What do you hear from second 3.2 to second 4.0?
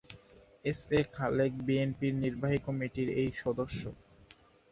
এই সদস্য।